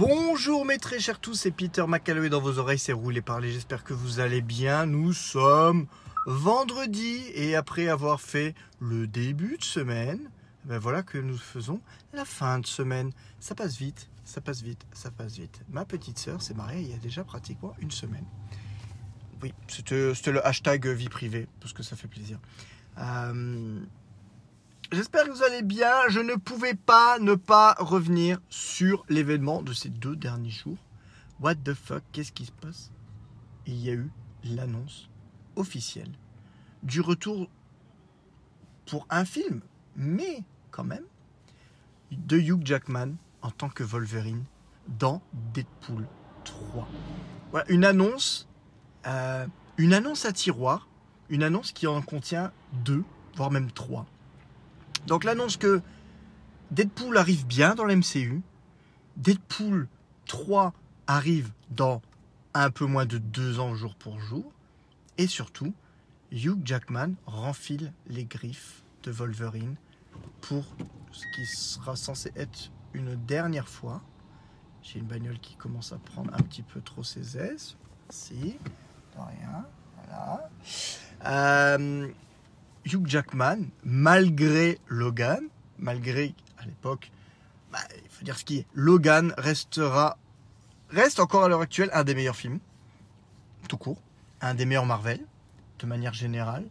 Bonjour 0.00 0.64
mes 0.64 0.78
très 0.78 0.98
chers 0.98 1.20
tous, 1.20 1.34
c'est 1.34 1.50
Peter 1.50 1.84
McCalloway 1.86 2.30
dans 2.30 2.40
vos 2.40 2.58
oreilles, 2.58 2.78
c'est 2.78 2.94
Roulé 2.94 3.20
Parler, 3.20 3.52
j'espère 3.52 3.84
que 3.84 3.92
vous 3.92 4.18
allez 4.18 4.40
bien. 4.40 4.86
Nous 4.86 5.12
sommes 5.12 5.86
vendredi 6.24 7.20
et 7.34 7.54
après 7.54 7.86
avoir 7.88 8.18
fait 8.18 8.54
le 8.80 9.06
début 9.06 9.58
de 9.58 9.62
semaine, 9.62 10.30
ben 10.64 10.78
voilà 10.78 11.02
que 11.02 11.18
nous 11.18 11.36
faisons 11.36 11.82
la 12.14 12.24
fin 12.24 12.60
de 12.60 12.66
semaine. 12.66 13.10
Ça 13.40 13.54
passe 13.54 13.76
vite, 13.76 14.08
ça 14.24 14.40
passe 14.40 14.62
vite, 14.62 14.86
ça 14.94 15.10
passe 15.10 15.36
vite. 15.36 15.60
Ma 15.68 15.84
petite 15.84 16.18
sœur 16.18 16.40
s'est 16.40 16.54
mariée 16.54 16.80
il 16.80 16.90
y 16.90 16.94
a 16.94 16.98
déjà 16.98 17.22
pratiquement 17.22 17.74
une 17.78 17.90
semaine. 17.90 18.24
Oui, 19.42 19.52
c'était 19.68 20.32
le 20.32 20.46
hashtag 20.46 20.86
vie 20.86 21.10
privée, 21.10 21.46
parce 21.60 21.74
que 21.74 21.82
ça 21.82 21.94
fait 21.94 22.08
plaisir. 22.08 22.38
Euh, 22.96 23.80
J'espère 24.92 25.26
que 25.26 25.30
vous 25.30 25.44
allez 25.44 25.62
bien. 25.62 25.92
Je 26.08 26.18
ne 26.18 26.34
pouvais 26.34 26.74
pas 26.74 27.20
ne 27.20 27.36
pas 27.36 27.76
revenir 27.78 28.40
sur 28.48 29.04
l'événement 29.08 29.62
de 29.62 29.72
ces 29.72 29.88
deux 29.88 30.16
derniers 30.16 30.50
jours. 30.50 30.78
What 31.38 31.56
the 31.56 31.74
fuck, 31.74 32.02
qu'est-ce 32.10 32.32
qui 32.32 32.46
se 32.46 32.52
passe? 32.52 32.90
Il 33.66 33.76
y 33.76 33.90
a 33.90 33.92
eu 33.92 34.10
l'annonce 34.42 35.08
officielle 35.54 36.10
du 36.82 37.00
retour 37.00 37.48
pour 38.86 39.06
un 39.10 39.24
film, 39.24 39.60
mais 39.94 40.42
quand 40.72 40.82
même, 40.82 41.04
de 42.10 42.38
Hugh 42.38 42.66
Jackman 42.66 43.12
en 43.42 43.52
tant 43.52 43.68
que 43.68 43.84
Wolverine 43.84 44.42
dans 44.88 45.22
Deadpool 45.54 46.08
3. 46.42 46.88
Voilà, 47.52 47.70
une 47.70 47.84
annonce, 47.84 48.48
euh, 49.06 49.46
une 49.78 49.94
annonce 49.94 50.24
à 50.24 50.32
tiroir, 50.32 50.88
une 51.28 51.44
annonce 51.44 51.70
qui 51.70 51.86
en 51.86 52.02
contient 52.02 52.50
deux, 52.72 53.04
voire 53.36 53.52
même 53.52 53.70
trois. 53.70 54.06
Donc 55.06 55.24
l'annonce 55.24 55.56
que 55.56 55.80
Deadpool 56.70 57.16
arrive 57.16 57.46
bien 57.46 57.74
dans 57.74 57.84
l'MCU, 57.84 58.42
Deadpool 59.16 59.88
3 60.26 60.72
arrive 61.06 61.50
dans 61.70 62.00
un 62.54 62.70
peu 62.70 62.86
moins 62.86 63.06
de 63.06 63.18
deux 63.18 63.58
ans 63.60 63.74
jour 63.74 63.94
pour 63.94 64.20
jour, 64.20 64.52
et 65.18 65.26
surtout, 65.26 65.74
Hugh 66.32 66.60
Jackman 66.64 67.14
renfile 67.26 67.92
les 68.06 68.24
griffes 68.24 68.82
de 69.02 69.10
Wolverine 69.10 69.74
pour 70.40 70.64
ce 71.12 71.24
qui 71.34 71.46
sera 71.46 71.96
censé 71.96 72.32
être 72.36 72.70
une 72.94 73.16
dernière 73.26 73.68
fois. 73.68 74.02
J'ai 74.82 74.98
une 74.98 75.06
bagnole 75.06 75.38
qui 75.40 75.56
commence 75.56 75.92
à 75.92 75.98
prendre 75.98 76.32
un 76.32 76.42
petit 76.42 76.62
peu 76.62 76.80
trop 76.80 77.02
ses 77.02 77.36
aises. 77.36 77.76
Si, 78.08 78.56
rien. 79.16 79.66
Voilà. 79.96 80.50
Euh, 81.26 82.08
Hugh 82.84 83.06
Jackman, 83.06 83.66
malgré 83.84 84.78
Logan, 84.88 85.40
malgré 85.78 86.34
à 86.58 86.64
l'époque, 86.64 87.10
bah, 87.72 87.78
il 88.02 88.10
faut 88.10 88.24
dire 88.24 88.38
ce 88.38 88.44
qui 88.44 88.58
est, 88.58 88.66
Logan 88.74 89.34
restera, 89.38 90.18
reste 90.90 91.20
encore 91.20 91.44
à 91.44 91.48
l'heure 91.48 91.60
actuelle 91.60 91.90
un 91.92 92.04
des 92.04 92.14
meilleurs 92.14 92.36
films, 92.36 92.58
tout 93.68 93.76
court, 93.76 94.00
un 94.40 94.54
des 94.54 94.64
meilleurs 94.64 94.86
Marvel, 94.86 95.20
de 95.78 95.86
manière 95.86 96.14
générale. 96.14 96.64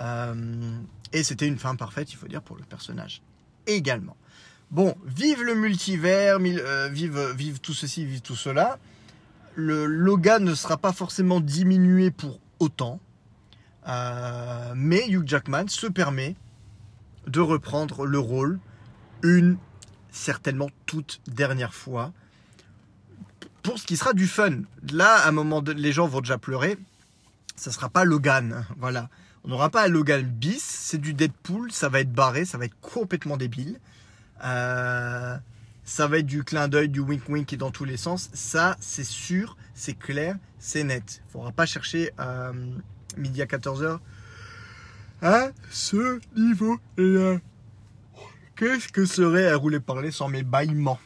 Euh, 0.00 0.78
et 1.12 1.22
c'était 1.22 1.46
une 1.46 1.58
fin 1.58 1.76
parfaite, 1.76 2.12
il 2.12 2.16
faut 2.16 2.26
dire, 2.26 2.42
pour 2.42 2.56
le 2.56 2.64
personnage 2.64 3.22
également. 3.66 4.16
Bon, 4.70 4.94
vive 5.06 5.42
le 5.42 5.54
multivers, 5.54 6.38
euh, 6.40 6.88
vive, 6.88 7.32
vive 7.36 7.60
tout 7.60 7.74
ceci, 7.74 8.04
vive 8.04 8.22
tout 8.22 8.36
cela. 8.36 8.78
Le 9.54 9.86
Logan 9.86 10.42
ne 10.42 10.54
sera 10.54 10.76
pas 10.76 10.92
forcément 10.92 11.40
diminué 11.40 12.10
pour 12.10 12.40
autant. 12.58 12.98
Euh, 13.86 14.72
mais 14.74 15.06
Hugh 15.08 15.26
Jackman 15.26 15.68
se 15.68 15.86
permet 15.86 16.36
de 17.26 17.40
reprendre 17.40 18.06
le 18.06 18.18
rôle 18.18 18.58
une 19.22 19.56
certainement 20.10 20.70
toute 20.86 21.20
dernière 21.26 21.74
fois 21.74 22.12
pour 23.62 23.78
ce 23.78 23.86
qui 23.86 23.96
sera 23.96 24.12
du 24.12 24.26
fun. 24.26 24.62
Là, 24.92 25.16
à 25.16 25.28
un 25.28 25.32
moment, 25.32 25.62
les 25.62 25.92
gens 25.92 26.06
vont 26.06 26.20
déjà 26.20 26.38
pleurer. 26.38 26.78
Ça 27.56 27.72
sera 27.72 27.88
pas 27.88 28.04
Logan, 28.04 28.64
voilà. 28.78 29.08
On 29.44 29.48
n'aura 29.48 29.70
pas 29.70 29.84
un 29.84 29.88
Logan 29.88 30.22
bis, 30.22 30.62
c'est 30.62 30.98
du 30.98 31.14
Deadpool, 31.14 31.70
ça 31.70 31.88
va 31.88 32.00
être 32.00 32.12
barré, 32.12 32.44
ça 32.44 32.58
va 32.58 32.64
être 32.64 32.78
complètement 32.80 33.36
débile. 33.36 33.78
Euh, 34.44 35.36
ça 35.84 36.06
va 36.06 36.18
être 36.18 36.26
du 36.26 36.44
clin 36.44 36.68
d'œil, 36.68 36.88
du 36.88 37.00
wink 37.00 37.28
wink 37.28 37.52
et 37.52 37.56
dans 37.56 37.70
tous 37.70 37.84
les 37.84 37.96
sens. 37.96 38.30
Ça, 38.32 38.76
c'est 38.80 39.04
sûr, 39.04 39.56
c'est 39.74 39.94
clair, 39.94 40.36
c'est 40.58 40.82
net. 40.82 41.22
Il 41.28 41.32
faudra 41.32 41.52
pas 41.52 41.66
chercher 41.66 42.10
euh, 42.20 42.52
midi 43.16 43.42
à 43.42 43.46
14h 43.46 43.98
à 45.22 45.48
ce 45.70 46.20
niveau 46.36 46.78
là. 46.96 47.38
Qu'est-ce 48.56 48.88
que 48.88 49.04
serait 49.04 49.48
à 49.48 49.56
rouler 49.56 49.80
parler 49.80 50.12
sans 50.12 50.28
mes 50.28 50.44
bâillements 50.44 51.00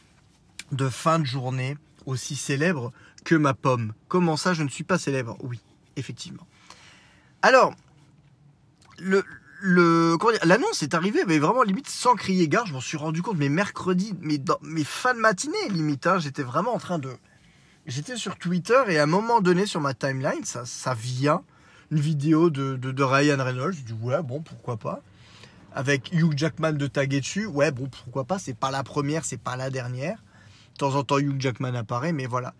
de 0.71 0.87
fin 0.87 1.17
de 1.17 1.25
journée 1.25 1.77
aussi 2.05 2.35
célèbres 2.35 2.91
que 3.25 3.33
ma 3.33 3.55
pomme? 3.55 3.93
Comment 4.07 4.37
ça, 4.37 4.53
je 4.53 4.61
ne 4.61 4.69
suis 4.69 4.83
pas 4.83 4.99
célèbre? 4.99 5.35
Oui, 5.41 5.59
effectivement. 5.95 6.45
Alors, 7.41 7.73
le, 8.99 9.23
l'annonce 10.43 10.83
est 10.83 10.93
arrivée, 10.93 11.23
mais 11.25 11.39
vraiment 11.39 11.63
limite 11.63 11.89
sans 11.89 12.15
crier 12.15 12.47
gare. 12.47 12.67
Je 12.67 12.73
m'en 12.73 12.81
suis 12.81 12.97
rendu 12.97 13.23
compte, 13.23 13.37
mais 13.37 13.49
mercredi, 13.49 14.13
mais 14.21 14.37
dans 14.37 14.59
mes 14.61 14.83
fins 14.83 15.15
de 15.15 15.19
matinée, 15.19 15.69
limite, 15.69 16.05
hein, 16.05 16.19
j'étais 16.19 16.43
vraiment 16.43 16.75
en 16.75 16.79
train 16.79 16.99
de. 16.99 17.11
J'étais 17.87 18.17
sur 18.17 18.37
Twitter 18.37 18.79
et 18.89 18.99
à 18.99 19.03
un 19.03 19.07
moment 19.07 19.41
donné 19.41 19.65
sur 19.65 19.81
ma 19.81 19.95
timeline, 19.95 20.43
ça, 20.43 20.65
ça 20.65 20.93
vient 20.93 21.41
une 21.91 21.99
vidéo 21.99 22.49
de, 22.49 22.75
de, 22.75 22.91
de 22.91 23.03
Ryan 23.03 23.43
Reynolds. 23.43 23.73
Je 23.73 23.81
dis 23.81 23.93
ouais, 24.01 24.21
bon, 24.23 24.41
pourquoi 24.41 24.77
pas. 24.77 25.01
Avec 25.73 26.11
Hugh 26.11 26.33
Jackman 26.37 26.73
de 26.73 26.87
taguer 26.87 27.19
dessus, 27.19 27.45
ouais, 27.45 27.71
bon, 27.71 27.87
pourquoi 27.87 28.25
pas. 28.25 28.39
C'est 28.39 28.55
pas 28.55 28.71
la 28.71 28.83
première, 28.83 29.23
c'est 29.25 29.37
pas 29.41 29.55
la 29.55 29.69
dernière. 29.69 30.17
De 30.73 30.77
temps 30.79 30.95
en 30.95 31.03
temps, 31.03 31.19
Hugh 31.19 31.39
Jackman 31.39 31.75
apparaît, 31.75 32.11
mais 32.13 32.25
voilà. 32.25 32.53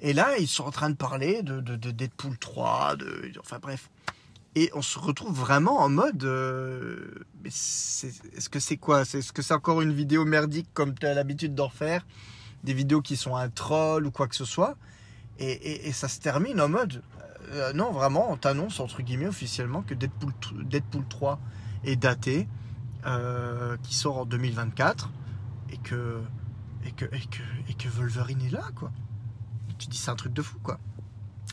Et 0.00 0.12
là, 0.12 0.36
ils 0.38 0.48
sont 0.48 0.64
en 0.64 0.70
train 0.70 0.90
de 0.90 0.94
parler 0.96 1.42
de, 1.42 1.60
de, 1.60 1.76
de 1.76 1.90
Deadpool 1.90 2.36
3, 2.38 2.96
de, 2.96 3.32
enfin 3.40 3.58
bref. 3.60 3.90
Et 4.54 4.70
on 4.74 4.80
se 4.82 4.98
retrouve 4.98 5.38
vraiment 5.38 5.80
en 5.80 5.88
mode. 5.90 6.24
euh, 6.24 7.24
Est-ce 7.44 8.48
que 8.48 8.58
c'est 8.60 8.76
quoi? 8.78 9.02
Est-ce 9.02 9.32
que 9.32 9.42
c'est 9.42 9.52
encore 9.54 9.82
une 9.82 9.92
vidéo 9.92 10.24
merdique 10.24 10.68
comme 10.72 10.94
tu 10.94 11.06
as 11.06 11.12
l'habitude 11.14 11.54
d'en 11.54 11.68
faire? 11.68 12.06
Des 12.64 12.72
vidéos 12.72 13.02
qui 13.02 13.16
sont 13.16 13.36
un 13.36 13.48
troll 13.50 14.06
ou 14.06 14.10
quoi 14.10 14.28
que 14.28 14.36
ce 14.36 14.46
soit? 14.46 14.76
Et- 15.38 15.88
et 15.88 15.92
ça 15.92 16.08
se 16.08 16.20
termine 16.20 16.58
en 16.60 16.68
mode. 16.70 17.02
Euh, 17.52 17.72
non, 17.72 17.92
vraiment, 17.92 18.30
on 18.30 18.36
t'annonce 18.36 18.80
entre 18.80 19.02
guillemets 19.02 19.26
officiellement 19.26 19.82
que 19.82 19.94
Deadpool, 19.94 20.32
t- 20.34 20.64
Deadpool 20.64 21.04
3 21.08 21.38
est 21.84 21.96
daté, 21.96 22.48
euh, 23.06 23.76
qui 23.82 23.94
sort 23.94 24.18
en 24.18 24.24
2024 24.24 25.10
et 25.70 25.78
que, 25.78 26.20
et, 26.84 26.92
que, 26.92 27.04
et, 27.04 27.74
que, 27.74 27.88
Wolverine 27.88 28.42
est 28.42 28.50
là, 28.50 28.64
quoi. 28.74 28.90
Tu 29.78 29.88
dis, 29.88 29.96
c'est 29.96 30.10
un 30.10 30.16
truc 30.16 30.32
de 30.32 30.42
fou, 30.42 30.58
quoi. 30.62 30.78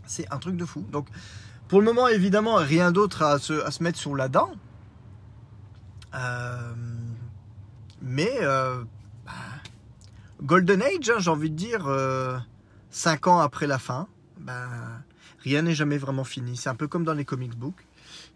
C'est 0.05 0.31
un 0.33 0.37
truc 0.37 0.55
de 0.55 0.65
fou. 0.65 0.85
Donc, 0.91 1.07
pour 1.67 1.79
le 1.79 1.85
moment, 1.85 2.07
évidemment, 2.07 2.55
rien 2.55 2.91
d'autre 2.91 3.21
à 3.23 3.39
se, 3.39 3.83
mettre 3.83 3.99
sur 3.99 4.15
la 4.15 4.29
dent. 4.29 4.51
Euh, 6.15 6.73
mais 8.01 8.31
bah, 9.25 9.31
Golden 10.41 10.81
Age, 10.81 11.09
hein, 11.09 11.19
j'ai 11.19 11.29
envie 11.29 11.49
de 11.49 11.55
dire, 11.55 11.87
5 12.89 13.27
ans 13.27 13.39
après 13.39 13.67
la 13.67 13.79
fin, 13.79 14.07
bah, 14.39 14.67
rien 15.43 15.61
n'est 15.61 15.75
jamais 15.75 15.97
vraiment 15.97 16.23
fini. 16.23 16.57
C'est 16.57 16.69
un 16.69 16.75
peu 16.75 16.87
comme 16.87 17.03
dans 17.03 17.13
les 17.13 17.25
comic 17.25 17.55
books. 17.55 17.85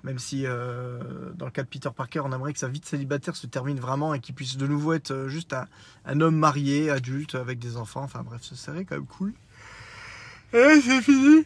Même 0.04 0.20
si, 0.20 0.44
euh, 0.46 1.00
dans 1.36 1.46
le 1.46 1.52
cas 1.52 1.64
de 1.64 1.68
Peter 1.68 1.90
Parker, 1.96 2.22
on 2.24 2.32
aimerait 2.32 2.54
que 2.54 2.60
sa 2.60 2.68
vie 2.68 2.80
de 2.80 2.86
célibataire 2.86 3.36
se 3.36 3.48
termine 3.48 3.80
vraiment 3.80 4.14
et 4.14 4.20
qu'il 4.20 4.36
puisse 4.36 4.58
de 4.58 4.68
nouveau 4.68 4.94
être 4.94 5.12
euh, 5.12 5.28
juste 5.28 5.56
un, 6.06 6.22
homme 6.22 6.36
marié, 6.36 6.90
adulte, 6.90 7.36
avec 7.36 7.60
des 7.60 7.78
enfants. 7.78 8.04
Enfin 8.04 8.24
bref, 8.24 8.42
ce 8.44 8.56
serait 8.56 8.86
quand 8.86 8.96
même 8.96 9.06
cool. 9.06 9.34
Et 10.54 10.82
c'est 10.82 11.02
fini 11.02 11.46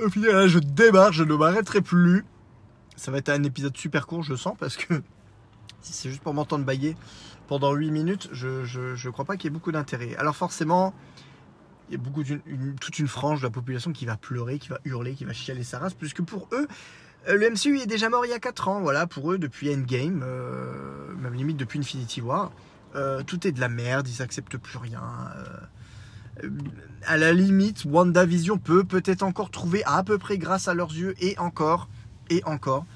au 0.00 0.10
final, 0.10 0.32
là, 0.32 0.48
je 0.48 0.58
démarre, 0.58 1.12
je 1.12 1.22
ne 1.22 1.34
m'arrêterai 1.36 1.80
plus. 1.80 2.24
Ça 2.96 3.12
va 3.12 3.18
être 3.18 3.28
un 3.28 3.44
épisode 3.44 3.76
super 3.76 4.08
court, 4.08 4.24
je 4.24 4.34
sens, 4.34 4.56
parce 4.58 4.76
que 4.76 4.94
si 5.82 5.92
c'est 5.92 6.08
juste 6.08 6.20
pour 6.20 6.34
m'entendre 6.34 6.64
bailler 6.64 6.96
pendant 7.46 7.72
8 7.72 7.92
minutes, 7.92 8.28
je, 8.32 8.64
je 8.64 9.08
crois 9.10 9.24
pas 9.24 9.36
qu'il 9.36 9.44
y 9.44 9.52
ait 9.52 9.54
beaucoup 9.54 9.70
d'intérêt. 9.70 10.16
Alors 10.16 10.34
forcément, 10.34 10.94
il 11.88 11.92
y 11.92 11.94
a 11.96 11.98
beaucoup 11.98 12.22
toute 12.24 12.98
une 12.98 13.08
frange 13.08 13.40
de 13.40 13.46
la 13.46 13.50
population 13.50 13.92
qui 13.92 14.06
va 14.06 14.16
pleurer, 14.16 14.58
qui 14.58 14.68
va 14.68 14.78
hurler, 14.84 15.14
qui 15.14 15.24
va 15.24 15.32
chialer 15.32 15.64
sa 15.64 15.78
race, 15.78 15.94
puisque 15.94 16.22
pour 16.22 16.48
eux, 16.52 16.66
euh, 17.28 17.36
le 17.36 17.50
MCU 17.50 17.78
est 17.78 17.86
déjà 17.86 18.08
mort 18.08 18.24
il 18.24 18.30
y 18.30 18.34
a 18.34 18.38
4 18.38 18.68
ans. 18.68 18.80
Voilà, 18.80 19.06
pour 19.06 19.32
eux, 19.32 19.38
depuis 19.38 19.74
Endgame, 19.74 20.22
euh, 20.24 21.14
même 21.16 21.34
limite 21.34 21.56
depuis 21.56 21.78
Infinity 21.78 22.20
War, 22.20 22.52
euh, 22.96 23.22
tout 23.22 23.46
est 23.46 23.52
de 23.52 23.60
la 23.60 23.68
merde, 23.68 24.08
ils 24.08 24.22
acceptent 24.22 24.56
plus 24.56 24.78
rien. 24.78 25.02
euh, 26.42 26.48
à 27.06 27.16
la 27.16 27.32
limite, 27.32 27.84
WandaVision 27.84 28.58
peut 28.58 28.82
peut-être 28.84 29.22
encore 29.22 29.50
trouver 29.50 29.84
à 29.84 30.02
peu 30.02 30.18
près 30.18 30.36
grâce 30.38 30.68
à 30.68 30.74
leurs 30.74 30.92
yeux, 30.92 31.14
et 31.20 31.38
encore, 31.38 31.88
et 32.30 32.42
encore. 32.44 32.86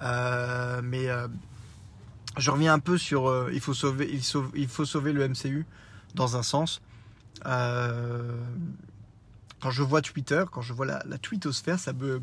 Mais 0.00 1.06
je 2.38 2.50
reviens 2.50 2.74
un 2.74 2.80
peu 2.80 2.98
sur 2.98 3.50
il, 3.52 3.60
faut 3.60 3.72
sauver, 3.74 4.10
il, 4.12 4.22
sauve- 4.22 4.50
il 4.54 4.68
faut 4.68 4.84
sauver 4.84 5.12
le 5.12 5.26
MCU 5.28 5.64
dans 6.14 6.36
un 6.36 6.42
sens. 6.42 6.82
Euh, 7.46 8.36
quand 9.60 9.70
je 9.70 9.82
vois 9.82 10.02
Twitter, 10.02 10.44
quand 10.50 10.62
je 10.62 10.72
vois 10.72 10.86
la, 10.86 11.02
la 11.06 11.18
twittosphère, 11.18 11.78
ça 11.78 11.92
me 11.92 12.22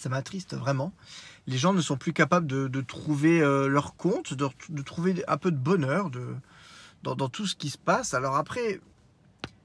ça 0.00 0.08
m'attriste 0.08 0.54
vraiment. 0.54 0.92
Les 1.46 1.58
gens 1.58 1.72
ne 1.72 1.80
sont 1.80 1.96
plus 1.96 2.12
capables 2.12 2.46
de, 2.46 2.80
trouver 2.80 3.40
euh, 3.40 3.68
leur 3.68 3.96
compte, 3.96 4.34
de, 4.34 4.82
trouver 4.82 5.22
un 5.28 5.36
peu 5.36 5.50
de 5.50 5.56
bonheur 5.56 6.10
de, 6.10 6.34
dans, 7.02 7.28
tout 7.28 7.46
ce 7.46 7.54
qui 7.54 7.70
se 7.70 7.78
passe. 7.78 8.14
Alors 8.14 8.36
après, 8.36 8.80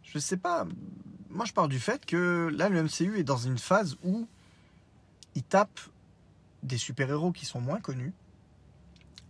je 0.03 0.19
sais 0.19 0.37
pas. 0.37 0.65
Moi, 1.29 1.45
je 1.45 1.53
pars 1.53 1.67
du 1.67 1.79
fait 1.79 2.05
que 2.05 2.49
là, 2.53 2.69
le 2.69 2.83
MCU 2.83 3.17
est 3.17 3.23
dans 3.23 3.37
une 3.37 3.57
phase 3.57 3.97
où 4.03 4.27
il 5.35 5.43
tape 5.43 5.79
des 6.63 6.77
super-héros 6.77 7.31
qui 7.31 7.45
sont 7.45 7.61
moins 7.61 7.79
connus, 7.79 8.13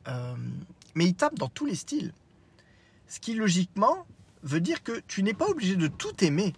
euh, 0.07 0.35
mais 0.93 1.05
il 1.05 1.15
tape 1.15 1.35
dans 1.35 1.49
tous 1.49 1.65
les 1.65 1.75
styles. 1.75 2.13
Ce 3.07 3.19
qui, 3.19 3.33
logiquement, 3.35 4.05
veut 4.45 4.61
dire 4.61 4.83
que 4.83 5.01
tu 5.07 5.23
n'es 5.23 5.33
pas 5.33 5.47
obligé 5.47 5.75
de 5.75 5.87
tout 5.87 6.23
aimer 6.23 6.53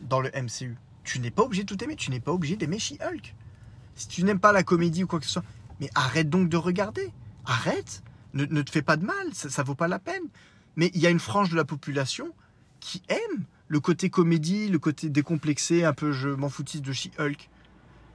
dans 0.00 0.20
le 0.20 0.30
MCU. 0.30 0.76
Tu 1.04 1.18
n'es 1.18 1.30
pas 1.30 1.42
obligé 1.42 1.64
de 1.64 1.74
tout 1.74 1.84
aimer. 1.84 1.96
Tu 1.96 2.10
n'es 2.10 2.20
pas 2.20 2.32
obligé 2.32 2.56
d'aimer 2.56 2.78
She-Hulk. 2.78 3.34
Si 3.94 4.08
tu 4.08 4.24
n'aimes 4.24 4.40
pas 4.40 4.52
la 4.52 4.62
comédie 4.62 5.04
ou 5.04 5.06
quoi 5.06 5.20
que 5.20 5.26
ce 5.26 5.32
soit, 5.32 5.44
mais 5.80 5.90
arrête 5.94 6.30
donc 6.30 6.48
de 6.48 6.56
regarder. 6.56 7.12
Arrête. 7.44 8.02
Ne, 8.34 8.44
ne 8.44 8.62
te 8.62 8.70
fais 8.70 8.82
pas 8.82 8.96
de 8.96 9.04
mal. 9.04 9.34
Ça, 9.34 9.50
ça 9.50 9.62
vaut 9.62 9.74
pas 9.74 9.88
la 9.88 9.98
peine. 9.98 10.22
Mais 10.76 10.90
il 10.94 11.00
y 11.00 11.06
a 11.06 11.10
une 11.10 11.20
frange 11.20 11.50
de 11.50 11.56
la 11.56 11.64
population 11.64 12.32
qui 12.80 13.02
aime 13.08 13.44
le 13.68 13.80
côté 13.80 14.10
comédie, 14.10 14.68
le 14.68 14.78
côté 14.78 15.08
décomplexé, 15.08 15.84
un 15.84 15.92
peu 15.92 16.12
je 16.12 16.28
m'en 16.28 16.48
foutise 16.48 16.82
de 16.82 16.92
She-Hulk. 16.92 17.50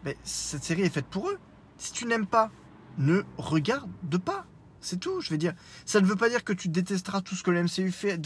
Mais 0.05 0.17
cette 0.23 0.63
série 0.63 0.83
est 0.83 0.89
faite 0.89 1.07
pour 1.07 1.29
eux. 1.29 1.39
Si 1.77 1.91
tu 1.91 2.05
n'aimes 2.05 2.27
pas, 2.27 2.51
ne 2.97 3.23
regarde 3.37 4.17
pas. 4.23 4.45
C'est 4.81 4.99
tout, 4.99 5.21
je 5.21 5.29
veux 5.29 5.37
dire. 5.37 5.53
Ça 5.85 6.01
ne 6.01 6.05
veut 6.05 6.15
pas 6.15 6.29
dire 6.29 6.43
que 6.43 6.53
tu 6.53 6.67
détesteras 6.67 7.21
tout 7.21 7.35
ce 7.35 7.43
que 7.43 7.51
le 7.51 7.63
MCU 7.63 7.91
fait 7.91 8.19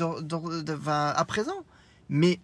à 0.87 1.25
présent. 1.25 1.63
Mais 2.09 2.39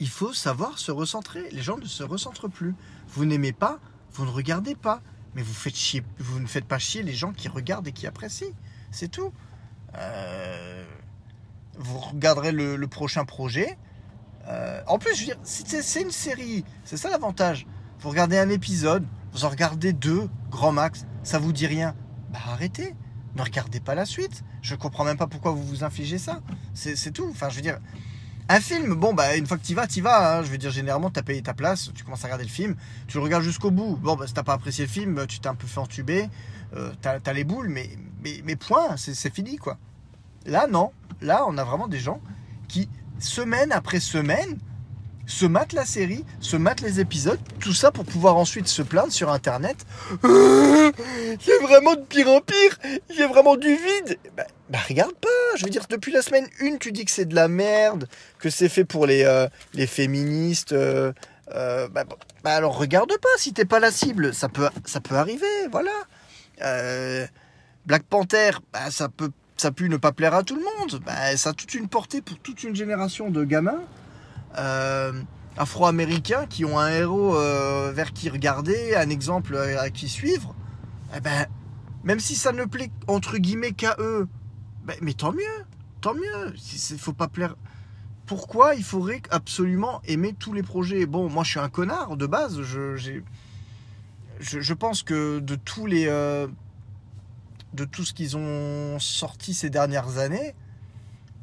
il 0.00 0.08
faut 0.08 0.32
savoir 0.32 0.78
se 0.78 0.90
recentrer. 0.90 1.48
Les 1.52 1.62
gens 1.62 1.78
ne 1.78 1.86
se 1.86 2.02
recentrent 2.02 2.48
plus. 2.48 2.74
Vous 3.08 3.24
n'aimez 3.24 3.52
pas, 3.52 3.78
vous 4.12 4.24
ne 4.24 4.30
regardez 4.30 4.74
pas. 4.74 5.00
Mais 5.34 5.42
vous, 5.42 6.40
ne 6.40 6.46
faites 6.46 6.64
pas 6.64 6.78
chier 6.80 7.04
les 7.04 7.12
gens 7.12 7.32
qui 7.32 7.48
regardent 7.48 7.86
et 7.86 7.92
qui 7.92 8.06
apprécient. 8.08 8.52
C'est 8.90 9.08
tout. 9.08 9.32
Euh, 9.96 10.84
vous 11.78 11.98
regarderez 11.98 12.50
le, 12.50 12.86
prochain 12.88 13.24
projet. 13.24 13.78
Euh, 14.48 14.82
en 14.88 14.98
plus, 14.98 15.14
je 15.14 15.20
veux 15.20 15.26
dire, 15.26 15.38
c'est 15.44 16.00
une 16.00 16.10
série. 16.10 16.64
C'est 16.84 16.96
ça 16.96 17.10
l'avantage. 17.10 17.66
Vous 18.00 18.08
regardez 18.08 18.38
un 18.38 18.48
épisode, 18.48 19.06
vous 19.32 19.44
en 19.44 19.50
regardez 19.50 19.92
deux, 19.92 20.28
grand 20.50 20.72
max. 20.72 21.06
Ça 21.22 21.38
vous 21.38 21.52
dit 21.52 21.66
rien. 21.66 21.94
Bah 22.30 22.38
arrêtez. 22.52 22.94
Ne 23.36 23.42
regardez 23.42 23.80
pas 23.80 23.94
la 23.94 24.04
suite. 24.04 24.42
Je 24.62 24.74
comprends 24.74 25.04
même 25.04 25.16
pas 25.16 25.26
pourquoi 25.26 25.52
vous 25.52 25.64
vous 25.64 25.84
infligez 25.84 26.18
ça. 26.18 26.40
C'est 26.74 27.12
tout. 27.12 27.28
Enfin, 27.30 27.48
je 27.48 27.56
veux 27.56 27.62
dire, 27.62 27.78
un 28.48 28.60
film, 28.60 28.94
bon, 28.94 29.14
bah, 29.14 29.36
une 29.36 29.46
fois 29.46 29.56
que 29.58 29.64
tu 29.64 29.74
vas, 29.74 29.86
tu 29.86 30.00
vas. 30.00 30.38
hein. 30.38 30.42
Je 30.42 30.50
veux 30.50 30.58
dire, 30.58 30.72
généralement, 30.72 31.10
tu 31.10 31.20
as 31.20 31.22
payé 31.22 31.40
ta 31.40 31.54
place, 31.54 31.90
tu 31.94 32.02
commences 32.02 32.24
à 32.24 32.26
regarder 32.26 32.44
le 32.44 32.50
film, 32.50 32.74
tu 33.06 33.18
le 33.18 33.22
regardes 33.22 33.44
jusqu'au 33.44 33.70
bout. 33.70 33.96
Bon, 33.96 34.16
bah, 34.16 34.26
si 34.26 34.34
t'as 34.34 34.42
pas 34.42 34.54
apprécié 34.54 34.84
le 34.84 34.90
film, 34.90 35.24
tu 35.28 35.38
t'es 35.38 35.48
un 35.48 35.54
peu 35.54 35.68
fait 35.68 35.78
entuber, 35.78 36.28
euh, 36.74 36.92
t'as 37.00 37.18
as 37.24 37.32
les 37.32 37.44
boules, 37.44 37.68
mais, 37.68 37.88
mais, 38.24 38.40
mais 38.44 38.56
point, 38.56 38.96
c'est 38.96 39.32
fini, 39.32 39.56
quoi. 39.56 39.78
Là, 40.46 40.66
non. 40.66 40.90
Là, 41.20 41.44
on 41.46 41.56
a 41.58 41.64
vraiment 41.64 41.86
des 41.86 42.00
gens 42.00 42.20
qui, 42.66 42.88
semaine 43.20 43.70
après 43.70 44.00
semaine, 44.00 44.58
se 45.30 45.46
matent 45.46 45.74
la 45.74 45.84
série, 45.84 46.24
se 46.40 46.56
matent 46.56 46.80
les 46.80 46.98
épisodes, 46.98 47.38
tout 47.60 47.72
ça 47.72 47.92
pour 47.92 48.04
pouvoir 48.04 48.36
ensuite 48.36 48.66
se 48.66 48.82
plaindre 48.82 49.12
sur 49.12 49.30
Internet. 49.30 49.76
Il 50.24 50.28
y 51.46 51.52
a 51.52 51.62
vraiment 51.62 51.94
de 51.94 52.00
pire 52.00 52.28
en 52.28 52.40
pire, 52.40 52.78
il 53.10 53.16
y 53.16 53.22
a 53.22 53.28
vraiment 53.28 53.56
du 53.56 53.68
vide. 53.68 54.18
Bah, 54.36 54.44
bah, 54.68 54.78
regarde 54.88 55.14
pas, 55.14 55.28
je 55.56 55.64
veux 55.64 55.70
dire, 55.70 55.86
depuis 55.88 56.12
la 56.12 56.22
semaine 56.22 56.48
1, 56.60 56.78
tu 56.78 56.90
dis 56.90 57.04
que 57.04 57.12
c'est 57.12 57.26
de 57.26 57.34
la 57.36 57.46
merde, 57.46 58.08
que 58.40 58.50
c'est 58.50 58.68
fait 58.68 58.84
pour 58.84 59.06
les, 59.06 59.22
euh, 59.22 59.46
les 59.72 59.86
féministes. 59.86 60.72
euh, 60.72 61.12
euh, 61.54 61.88
bah, 61.88 62.04
bah, 62.42 62.54
alors 62.54 62.76
regarde 62.76 63.10
pas, 63.10 63.28
si 63.36 63.52
t'es 63.52 63.64
pas 63.64 63.78
la 63.78 63.92
cible, 63.92 64.34
ça 64.34 64.48
peut, 64.48 64.68
ça 64.84 65.00
peut 65.00 65.14
arriver, 65.14 65.46
voilà. 65.70 67.28
Black 67.86 68.02
Panther, 68.02 68.50
bah, 68.72 68.90
ça 68.90 69.08
peut 69.08 69.30
ça 69.56 69.70
ne 69.78 69.96
pas 69.98 70.12
plaire 70.12 70.34
à 70.34 70.42
tout 70.42 70.56
le 70.56 70.62
monde. 70.62 71.02
Bah, 71.04 71.36
ça 71.36 71.50
a 71.50 71.52
toute 71.52 71.74
une 71.74 71.86
portée 71.86 72.22
pour 72.22 72.38
toute 72.38 72.64
une 72.64 72.74
génération 72.74 73.30
de 73.30 73.44
gamins 73.44 73.82
afro-américains 75.56 76.46
qui 76.46 76.64
ont 76.64 76.78
un 76.78 76.88
héros 76.88 77.36
euh, 77.36 77.92
vers 77.92 78.12
qui 78.12 78.28
regarder, 78.30 78.94
un 78.96 79.10
exemple 79.10 79.56
à, 79.56 79.90
qui 79.90 80.08
suivre. 80.08 80.54
Eh 81.16 81.20
ben, 81.20 81.46
même 82.04 82.20
si 82.20 82.34
ça 82.34 82.52
ne 82.52 82.64
plaît 82.64 82.90
entre 83.06 83.36
guillemets 83.36 83.72
qu'à 83.72 83.96
eux, 83.98 84.26
ben, 84.84 84.96
mais 85.02 85.12
tant 85.12 85.32
mieux, 85.32 85.64
tant 86.00 86.14
mieux. 86.14 86.54
Il 86.90 86.98
faut 86.98 87.12
pas 87.12 87.28
plaire. 87.28 87.56
Pourquoi 88.26 88.74
il 88.74 88.84
faudrait 88.84 89.22
absolument 89.30 90.00
aimer 90.06 90.34
tous 90.38 90.52
les 90.52 90.62
projets? 90.62 91.04
Bon, 91.04 91.28
moi 91.28 91.44
je 91.44 91.50
suis 91.50 91.60
un 91.60 91.68
connard 91.68 92.16
de 92.16 92.26
base. 92.26 92.62
Je, 92.62 92.96
je, 92.96 93.20
je 94.38 94.74
pense 94.74 95.02
que 95.02 95.40
de 95.40 95.56
tous 95.56 95.86
les 95.86 96.06
euh, 96.06 96.46
de 97.74 97.84
tout 97.84 98.04
ce 98.04 98.14
qu'ils 98.14 98.36
ont 98.36 98.98
sorti 98.98 99.52
ces 99.52 99.68
dernières 99.68 100.18
années, 100.18 100.54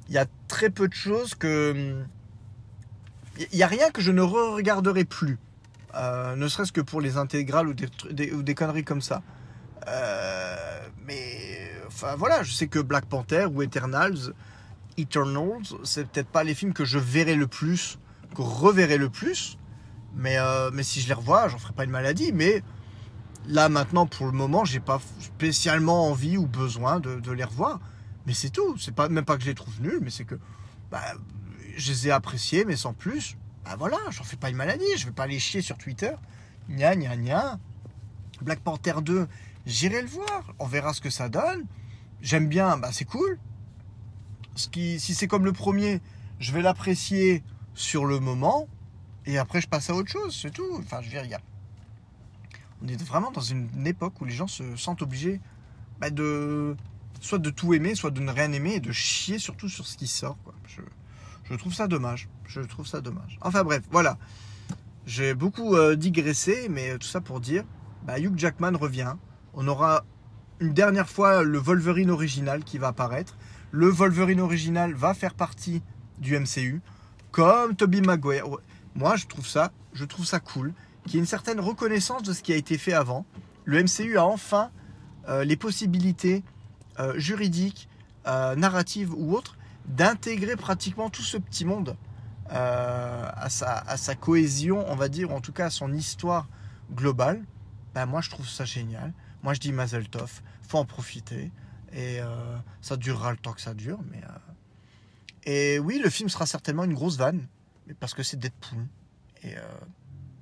il 0.07 0.15
y 0.15 0.17
a 0.17 0.25
très 0.47 0.69
peu 0.69 0.87
de 0.87 0.93
choses 0.93 1.35
que. 1.35 2.03
Il 3.39 3.57
n'y 3.57 3.63
a 3.63 3.67
rien 3.67 3.89
que 3.91 4.01
je 4.01 4.11
ne 4.11 4.21
re-regarderai 4.21 5.05
plus. 5.05 5.37
Euh, 5.95 6.35
ne 6.35 6.47
serait-ce 6.47 6.71
que 6.71 6.81
pour 6.81 7.01
les 7.01 7.17
intégrales 7.17 7.67
ou 7.67 7.73
des, 7.73 8.55
conneries 8.55 8.83
comme 8.83 9.01
ça. 9.01 9.21
Euh, 9.87 10.55
mais. 11.05 11.71
Enfin 11.87 12.15
voilà, 12.15 12.43
je 12.43 12.51
sais 12.51 12.67
que 12.67 12.79
Black 12.79 13.05
Panther 13.05 13.45
ou 13.45 13.63
Eternals, 13.63 14.33
Eternals, 14.97 15.63
c'est 15.83 16.07
peut-être 16.07 16.27
pas 16.27 16.43
les 16.43 16.53
films 16.53 16.73
que 16.73 16.85
je 16.85 16.99
verrai 16.99 17.35
le 17.35 17.47
plus, 17.47 17.97
que 18.35 18.41
reverrai 18.41 18.97
le 18.97 19.09
plus. 19.09 19.57
Mais, 20.15 20.37
euh, 20.37 20.69
mais 20.73 20.83
si 20.83 21.01
je 21.01 21.07
les 21.07 21.13
revois, 21.13 21.47
j'en 21.47 21.57
ferai 21.57 21.73
pas 21.73 21.85
une 21.85 21.91
maladie. 21.91 22.31
Mais 22.33 22.61
là 23.47 23.69
maintenant, 23.69 24.05
pour 24.05 24.25
le 24.25 24.31
moment, 24.31 24.65
j'ai 24.65 24.79
pas 24.79 24.99
spécialement 25.19 26.09
envie 26.09 26.37
ou 26.37 26.45
besoin 26.45 26.99
de, 26.99 27.19
de 27.19 27.31
les 27.31 27.43
revoir. 27.43 27.79
Mais 28.27 28.33
c'est 28.33 28.49
tout. 28.49 28.77
C'est 28.77 28.93
pas 28.93 29.09
même 29.09 29.25
pas 29.25 29.37
que 29.37 29.43
je 29.43 29.47
les 29.47 29.55
trouve 29.55 29.81
nuls, 29.81 29.99
mais 30.01 30.09
c'est 30.09 30.25
que 30.25 30.35
bah, 30.91 31.01
je 31.77 31.91
les 31.91 32.07
ai 32.07 32.11
appréciés, 32.11 32.65
mais 32.65 32.75
sans 32.75 32.93
plus. 32.93 33.37
Bah 33.63 33.75
voilà, 33.77 33.97
j'en 34.09 34.23
fais 34.23 34.37
pas 34.37 34.49
une 34.49 34.55
maladie. 34.55 34.85
Je 34.97 35.05
vais 35.05 35.11
pas 35.11 35.27
les 35.27 35.39
chier 35.39 35.61
sur 35.61 35.77
Twitter. 35.77 36.11
Gna 36.69 36.95
gna 36.95 37.15
gna. 37.15 37.59
Black 38.41 38.59
Panther 38.59 38.95
2, 39.01 39.27
j'irai 39.65 40.01
le 40.01 40.07
voir. 40.07 40.53
On 40.59 40.67
verra 40.67 40.93
ce 40.93 41.01
que 41.01 41.09
ça 41.09 41.29
donne. 41.29 41.65
J'aime 42.21 42.47
bien, 42.47 42.77
bah 42.77 42.89
c'est 42.91 43.05
cool. 43.05 43.39
Si 44.55 44.99
c'est 44.99 45.27
comme 45.27 45.45
le 45.45 45.53
premier, 45.53 46.01
je 46.39 46.51
vais 46.51 46.61
l'apprécier 46.61 47.43
sur 47.73 48.05
le 48.05 48.19
moment. 48.19 48.67
Et 49.25 49.37
après, 49.37 49.61
je 49.61 49.67
passe 49.67 49.89
à 49.89 49.93
autre 49.93 50.09
chose, 50.09 50.37
c'est 50.39 50.51
tout. 50.51 50.77
Enfin, 50.79 51.01
je 51.01 51.09
veux 51.09 51.27
dire, 51.27 51.39
on 52.81 52.87
est 52.87 53.01
vraiment 53.03 53.31
dans 53.31 53.41
une 53.41 53.85
époque 53.85 54.19
où 54.21 54.25
les 54.25 54.33
gens 54.33 54.47
se 54.47 54.75
sentent 54.75 55.01
obligés 55.01 55.41
bah, 55.99 56.09
de 56.09 56.75
soit 57.19 57.39
de 57.39 57.49
tout 57.49 57.73
aimer, 57.73 57.95
soit 57.95 58.11
de 58.11 58.21
ne 58.21 58.31
rien 58.31 58.51
aimer 58.51 58.75
et 58.75 58.79
de 58.79 58.91
chier 58.91 59.39
surtout 59.39 59.69
sur 59.69 59.87
ce 59.87 59.97
qui 59.97 60.07
sort. 60.07 60.37
Je, 60.67 60.81
je 61.49 61.55
trouve 61.55 61.73
ça 61.73 61.87
dommage. 61.87 62.29
Je 62.45 62.61
trouve 62.61 62.87
ça 62.87 63.01
dommage. 63.01 63.37
Enfin 63.41 63.63
bref, 63.63 63.83
voilà. 63.91 64.17
J'ai 65.05 65.33
beaucoup 65.33 65.75
euh, 65.75 65.95
digressé, 65.95 66.67
mais 66.69 66.97
tout 66.97 67.07
ça 67.07 67.21
pour 67.21 67.39
dire, 67.39 67.63
bah, 68.05 68.19
Hugh 68.19 68.37
Jackman 68.37 68.77
revient. 68.77 69.13
On 69.53 69.67
aura 69.67 70.05
une 70.59 70.73
dernière 70.73 71.09
fois 71.09 71.43
le 71.43 71.57
Wolverine 71.57 72.09
original 72.09 72.63
qui 72.63 72.77
va 72.77 72.87
apparaître. 72.87 73.37
Le 73.71 73.87
Wolverine 73.87 74.41
original 74.41 74.93
va 74.93 75.13
faire 75.13 75.33
partie 75.33 75.81
du 76.19 76.37
MCU, 76.37 76.81
comme 77.31 77.75
Tobey 77.75 78.01
Maguire. 78.01 78.45
Moi, 78.95 79.15
je 79.15 79.27
trouve 79.27 79.47
ça, 79.47 79.71
je 79.93 80.05
trouve 80.05 80.25
ça 80.25 80.39
cool, 80.39 80.73
qu'il 81.03 81.15
y 81.15 81.17
ait 81.17 81.19
une 81.19 81.25
certaine 81.25 81.59
reconnaissance 81.59 82.23
de 82.23 82.33
ce 82.33 82.41
qui 82.41 82.53
a 82.53 82.55
été 82.55 82.77
fait 82.77 82.93
avant. 82.93 83.25
Le 83.65 83.83
MCU 83.83 84.17
a 84.17 84.25
enfin 84.25 84.71
euh, 85.27 85.43
les 85.43 85.57
possibilités 85.57 86.43
euh, 86.99 87.17
juridiques, 87.17 87.89
euh, 88.27 88.55
narratives 88.55 89.13
ou 89.13 89.35
autres 89.35 89.56
d'intégrer 89.87 90.55
pratiquement 90.55 91.09
tout 91.09 91.21
ce 91.21 91.37
petit 91.37 91.65
monde 91.65 91.95
euh, 92.51 93.29
à, 93.33 93.49
sa, 93.49 93.79
à 93.79 93.97
sa 93.97 94.15
cohésion, 94.15 94.85
on 94.89 94.95
va 94.95 95.09
dire, 95.09 95.31
ou 95.31 95.33
en 95.33 95.41
tout 95.41 95.53
cas 95.53 95.65
à 95.65 95.69
son 95.69 95.91
histoire 95.93 96.47
globale. 96.91 97.43
Ben, 97.93 98.05
moi, 98.05 98.21
je 98.21 98.29
trouve 98.29 98.47
ça 98.47 98.65
génial. 98.65 99.13
Moi, 99.43 99.53
je 99.53 99.59
dis 99.59 99.71
Mazel 99.71 100.07
Tov, 100.09 100.41
faut 100.61 100.77
en 100.77 100.85
profiter. 100.85 101.51
Et 101.91 102.19
euh, 102.19 102.57
ça 102.81 102.97
durera 102.97 103.31
le 103.31 103.37
temps 103.37 103.53
que 103.53 103.61
ça 103.61 103.73
dure. 103.73 103.99
Mais, 104.11 104.21
euh, 104.23 104.29
Et 105.45 105.79
oui, 105.79 105.99
le 106.03 106.09
film 106.09 106.29
sera 106.29 106.45
certainement 106.45 106.83
une 106.83 106.93
grosse 106.93 107.17
vanne, 107.17 107.47
mais 107.87 107.93
parce 107.93 108.13
que 108.13 108.23
c'est 108.23 108.37
Deadpool. 108.37 108.85
Et 109.43 109.55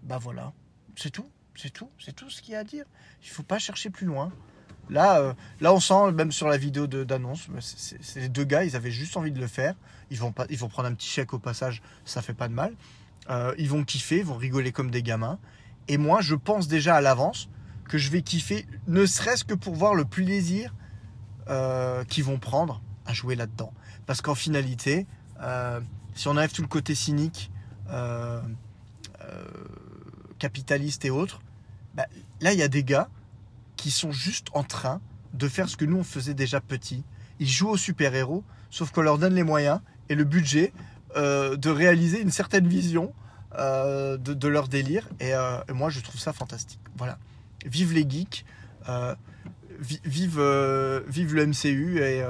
bah 0.03 0.17
voilà, 0.17 0.53
c'est 0.95 1.09
tout, 1.09 1.29
c'est 1.55 1.69
tout, 1.69 1.91
c'est 1.99 2.15
tout 2.15 2.29
ce 2.29 2.41
qu'il 2.41 2.53
y 2.53 2.55
a 2.55 2.59
à 2.59 2.63
dire. 2.63 2.85
Il 3.21 3.29
faut 3.29 3.43
pas 3.43 3.59
chercher 3.59 3.89
plus 3.89 4.05
loin. 4.07 4.31
Là, 4.89 5.19
euh, 5.19 5.33
là, 5.61 5.73
on 5.73 5.79
sent 5.79 6.11
même 6.11 6.31
sur 6.31 6.47
la 6.47 6.57
vidéo 6.57 6.87
de- 6.87 7.03
d'annonce, 7.03 7.47
c'est 7.59 8.19
les 8.19 8.29
deux 8.29 8.43
gars, 8.43 8.63
ils 8.63 8.75
avaient 8.75 8.91
juste 8.91 9.17
envie 9.17 9.31
de 9.31 9.39
le 9.39 9.47
faire. 9.47 9.73
Ils 10.11 10.19
vont 10.19 10.31
pas, 10.31 10.45
ils 10.49 10.57
vont 10.57 10.69
prendre 10.69 10.87
un 10.87 10.93
petit 10.93 11.09
chèque 11.09 11.33
au 11.33 11.39
passage, 11.39 11.81
ça 12.05 12.21
fait 12.21 12.33
pas 12.33 12.47
de 12.47 12.53
mal. 12.53 12.73
Euh, 13.29 13.55
ils 13.57 13.69
vont 13.69 13.83
kiffer, 13.83 14.19
ils 14.19 14.25
vont 14.25 14.37
rigoler 14.37 14.71
comme 14.71 14.91
des 14.91 15.01
gamins. 15.01 15.39
Et 15.87 15.97
moi, 15.97 16.21
je 16.21 16.35
pense 16.35 16.67
déjà 16.67 16.95
à 16.95 17.01
l'avance 17.01 17.49
que 17.89 17.97
je 17.97 18.09
vais 18.11 18.21
kiffer, 18.21 18.67
ne 18.87 19.05
serait-ce 19.05 19.43
que 19.43 19.55
pour 19.55 19.73
voir 19.75 19.95
le 19.95 20.05
plaisir 20.05 20.73
euh, 21.49 22.03
qu'ils 22.03 22.23
vont 22.23 22.37
prendre 22.37 22.81
à 23.05 23.13
jouer 23.13 23.35
là-dedans. 23.35 23.73
Parce 24.05 24.21
qu'en 24.21 24.35
finalité, 24.35 25.07
si 26.15 26.27
on 26.27 26.31
enlève 26.31 26.51
tout 26.51 26.61
le 26.61 26.67
côté 26.67 26.95
cynique, 26.95 27.51
capitaliste 30.39 31.05
et 31.05 31.09
autres, 31.09 31.41
bah, 31.93 32.05
là, 32.41 32.53
il 32.53 32.59
y 32.59 32.63
a 32.63 32.67
des 32.67 32.83
gars 32.83 33.09
qui 33.75 33.91
sont 33.91 34.11
juste 34.11 34.47
en 34.53 34.63
train 34.63 35.01
de 35.33 35.47
faire 35.47 35.67
ce 35.69 35.77
que 35.77 35.85
nous, 35.85 35.97
on 35.97 36.03
faisait 36.03 36.33
déjà 36.33 36.61
petit. 36.61 37.03
Ils 37.39 37.49
jouent 37.49 37.69
aux 37.69 37.77
super-héros, 37.77 38.43
sauf 38.69 38.91
qu'on 38.91 39.01
leur 39.01 39.17
donne 39.17 39.33
les 39.35 39.43
moyens 39.43 39.81
et 40.09 40.15
le 40.15 40.23
budget 40.23 40.71
euh, 41.17 41.55
de 41.57 41.69
réaliser 41.69 42.21
une 42.21 42.31
certaine 42.31 42.67
vision 42.67 43.13
euh, 43.57 44.17
de, 44.17 44.47
leur 44.47 44.67
délire. 44.67 45.07
Et, 45.19 45.33
euh, 45.33 45.59
et 45.69 45.73
moi, 45.73 45.89
je 45.89 45.99
trouve 45.99 46.19
ça 46.19 46.31
fantastique. 46.33 46.79
Voilà. 46.97 47.17
Vive 47.65 47.93
les 47.93 48.09
geeks. 48.09 48.45
vi- 48.87 49.99
vive, 50.05 50.39
vive 51.07 51.35
le 51.35 51.47
MCU 51.47 51.99
et, 51.99 52.23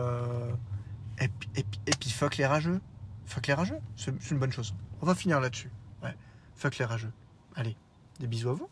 et, 1.22 1.28
puis- 2.00 2.10
fuck 2.10 2.38
les 2.38 2.46
rageux. 2.46 2.80
Fuck 3.28 3.48
les 3.48 3.54
rageux, 3.54 3.80
c'est 3.98 4.12
une 4.32 4.38
bonne 4.38 4.52
chose. 4.52 4.76
On 5.02 5.06
va 5.06 5.16
finir 5.16 5.40
là-dessus. 5.40 5.72
Ouais. 6.04 6.16
Fuck 6.56 6.78
les 6.78 6.86
rageux. 6.86 7.12
Allez, 7.56 7.76
des 8.20 8.28
bisous 8.28 8.50
à 8.50 8.54
vous. 8.54 8.70